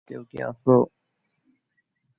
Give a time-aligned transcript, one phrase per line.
[0.07, 0.75] কেউ কি আছো?